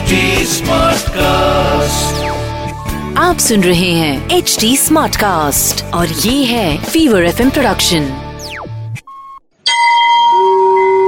[0.00, 2.20] HD Smartcast.
[3.18, 8.06] आप सुन रहे हैं एच डी स्मार्ट कास्ट और ये है फीवर एफ प्रोडक्शन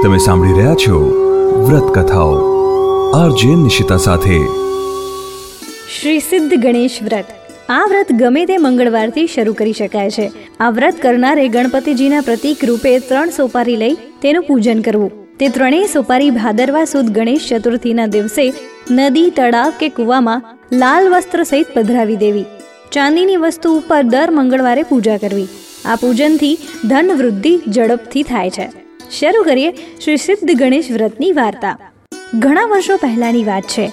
[0.03, 0.99] તમે સાંભળી રહ્યા છો
[1.63, 2.35] વ્રત કથાઓ
[3.15, 4.37] આરજે નિશિતા સાથે
[5.93, 10.27] શ્રી સિદ્ધ ગણેશ વ્રત આ વ્રત ગમે તે મંગળવારથી શરૂ કરી શકાય છે
[10.59, 16.30] આ વ્રત કરનારે ગણપતિજીના પ્રતીક રૂપે ત્રણ સોપારી લઈ તેનું પૂજન કરવું તે ત્રણેય સોપારી
[16.30, 18.52] ભાદરવા સુદ ગણેશ ચતુર્થીના દિવસે
[18.90, 20.42] નદી, તળાવ કે કૂવામાં
[20.72, 22.44] લાલ વસ્ત્ર સહિત પધરાવી દેવી.
[22.92, 25.46] ચાંદીની વસ્તુ ઉપર દર મંગળવારે પૂજા કરવી.
[25.84, 28.70] આ પૂજનથી ધન વૃદ્ધિ ઝડપથી થાય છે.
[29.20, 29.72] શરૂ કરીએ
[30.04, 31.78] શ્રી સિદ્ધ ગણેશ વ્રતની વાર્તા.
[32.34, 33.92] ઘણા વર્ષો પહેલાની વાત છે.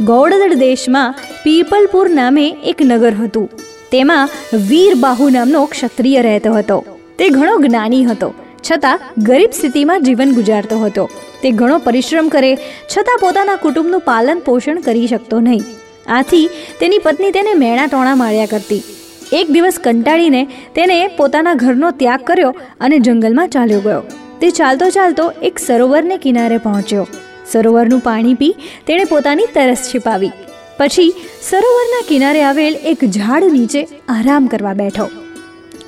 [0.00, 3.50] ગૌડદળ દેશમાં પીપલપુર નામે એક નગર હતું.
[3.92, 4.28] તેમાં
[4.68, 6.84] વીરબાહુ નામનો ક્ષત્રિય રહેતો હતો.
[7.18, 8.34] તે ઘણો જ્ઞાની હતો.
[8.70, 11.10] છતાં ગરીબ સ્થિતિમાં જીવન ગુજારતો હતો.
[11.42, 12.54] તે ઘણો પરિશ્રમ કરે,
[12.96, 15.60] છતાં પોતાના કુટુંબનું પાલન પોષણ કરી શકતો નહીં.
[16.08, 18.82] આથી તેની પત્ની તેને મેણા ટોણા માર્યા કરતી.
[19.32, 24.02] એક દિવસ કંટાળીને તેને પોતાના ઘરનો ત્યાગ કર્યો અને જંગલમાં ચાલ્યો ગયો.
[24.40, 27.06] તે ચાલતો ચાલતો એક સરોવરને કિનારે પહોંચ્યો.
[27.52, 30.30] સરોવરનું પાણી પી તેણે પોતાની તરસ છિપાવી.
[30.78, 35.19] પછી સરોવરના કિનારે આવેલ એક ઝાડ નીચે આરામ કરવા બેઠો.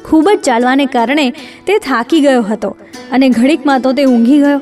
[0.05, 1.31] ખૂબ જ ચાલવાને કારણે
[1.67, 2.77] તે થાકી ગયો હતો
[3.13, 4.61] અને ઘડીકમાં તો તે ઊંઘી ગયો.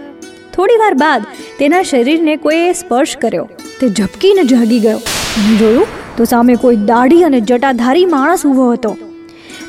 [0.52, 1.24] થોડી વાર બાદ
[1.58, 3.48] તેના શરીરને કોઈએ સ્પર્શ કર્યો.
[3.80, 4.96] તે ઝબકીને જાગી ગયો.
[4.96, 8.96] અને જોયું તો સામે કોઈ દાઢી અને જટાધારી માણસ ઊભો હતો.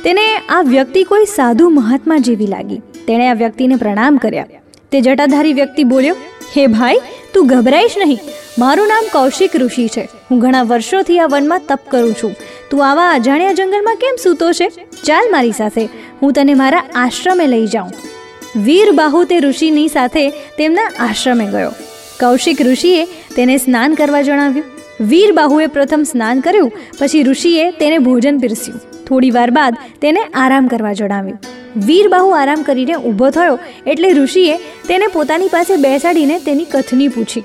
[0.04, 2.82] તેને આ વ્યક્તિ કોઈ સાધુ મહાત્મા જેવી લાગી.
[3.08, 4.46] તેણે આ વ્યક્તિને પ્રણામ કર્યા.
[4.92, 6.16] તે જટાધારી વ્યક્તિ બોલ્યો
[6.58, 6.98] હે ભાઈ,
[7.34, 8.20] તું ગભરાઈશ નહીં.
[8.60, 10.10] મારું નામ કૌશિક ઋષિ છે.
[10.32, 12.36] હું ઘણા વર્ષોથી આ વનમાં તપ કરું છું.
[12.72, 14.70] તું આવા અજાણ્યા જંગલમાં કેમ સૂતો છે?
[15.04, 15.90] ચાલ મારી સાથે.
[16.22, 17.92] હું તને મારા આશ્રમે લઈ જાઉં.
[18.64, 21.72] વીરબાહુ તે ઋષિની સાથે તેમના આશ્રમે ગયો.
[22.20, 24.66] કૌશિક ઋષિએ તેને સ્નાન કરવા જણાવ્યું.
[25.02, 29.06] વીરબાહુએ પ્રથમ સ્નાન કર્યું, પછી ઋષિએ તેને ભોજન પીરસ્યું.
[29.06, 31.40] થોડી વાર બાદ તેને આરામ કરવા જણાવ્યું.
[31.78, 37.44] વીરબાહુ આરામ કરીને ઊભો થયો એટલે ઋષિએ તેને પોતાની પાસે બેસાડીને તેની કથની પૂછી.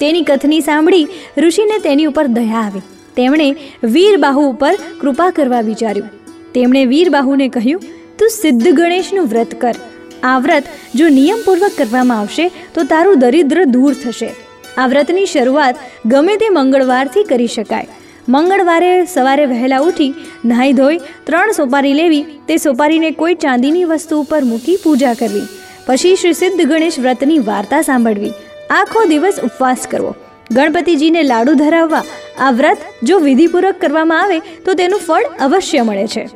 [0.00, 1.08] તેની કથની સાંભળી
[1.38, 2.80] ઋષિને તેની ઉપર દયા આવી.
[3.16, 6.08] તેમણે વીરબાહુ ઉપર કૃપા કરવા વિચાર્યું.
[6.52, 7.82] તેમણે વીરબાહુને કહ્યું,
[8.18, 9.74] તું સિદ્ધ ગણેશનું વ્રત કર.
[10.22, 10.64] આ વ્રત
[10.94, 14.34] જો નિયમપૂર્વક કરવામાં આવશે, તો તારું દરિદ્ર દૂર થશે.
[14.78, 17.88] આ વ્રતની શરૂઆત ગમે તે મંગળવારથી કરી શકાય.
[18.28, 22.24] મંગળવારે સવારે વહેલા ઉઠી નાહી ધોઈ ત્રણ સોપારી લેવી.
[22.48, 25.42] તે સોપારીને કોઈ ચાંદીની વસ્તુ ઉપર મૂકી પૂજા કરવી.
[25.86, 28.32] પછી શ્રી સિદ્ધ ગણેશ વ્રતની વાર્તા સાંભળવી.
[28.70, 30.14] આખો દિવસ ઉપવાસ કરવો.
[30.52, 32.04] ગણપતિજીને લાડુ ધરાવવા.
[32.38, 36.28] આ વ્રત જો વિધિપૂર્વક કરવામાં આવે તો તેનું ફળ અવશ્ય મળે છે.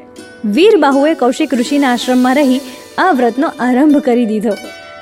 [0.44, 2.60] વીરબાહુએ કૌશિક ઋષિના આશ્રમમાં રહી
[2.98, 4.50] આ વ્રતનો આરંભ કરી દીધો.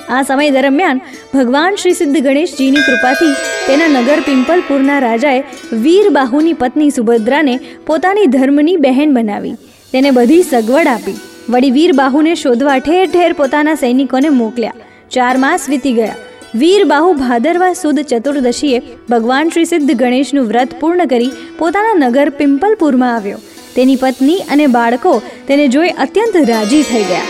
[0.09, 1.01] આ સમય દરમિયાન
[1.35, 3.33] ભગવાન શ્રી સિદ્ધ ગણેશજીની કૃપાથી
[3.67, 9.53] તેના નગર પિંપલપુરના રાજાએ વીરબાહુની પત્ની સુભદ્રાને પોતાની ધર્મની બહેન બનાવી.
[9.93, 11.21] તેને બધી સગવડ આપી.
[11.49, 14.73] વળી વીરબાહુને શોધવા ઠેર ઠેર પોતાના સૈનિકોને મોકલ્યા.
[15.11, 16.15] ચાર માસ વીતી ગયા.
[16.55, 23.39] વીરબાહુ ભાદરવા સુદ ચતુર્દશીએ ભગવાન શ્રી સિદ્ધ ગણેશનું વ્રત પૂર્ણ કરી પોતાના નગર પિંપલપુરમાં આવ્યો.
[23.77, 27.21] તેની પત્ની અને બાળકો તેને જોઈ અત્યંત રાજી થઈ ગયા.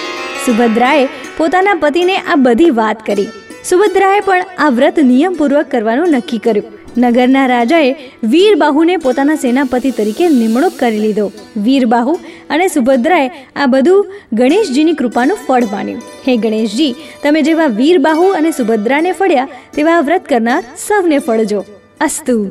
[0.46, 1.08] સુભદ્રાએ
[1.40, 3.28] પોતાના પતિને આ બધી વાત કરી.
[3.64, 6.72] સુભદ્રાએ પણ આ વ્રત નિયમપૂર્વક કરવાનું નક્કી કર્યું.
[6.98, 11.32] નગરના રાજાએ વીરબાહુને પોતાના સેનાપતિ તરીકે નિમણૂક કરી લીધો.
[11.56, 12.18] વીરબાહુ
[12.50, 16.02] અને સુભદ્રાએ આ બધું ગણેશજીની કૃપાનું ફળ માન્યું.
[16.28, 21.64] હે ગણેશજી, તમે જેવા વીરબાહુ અને સુભદ્રાને ફળ્યા, તેવા આ વ્રત કરનાર સૌને ફળજો.
[22.00, 22.50] અસ્તુ.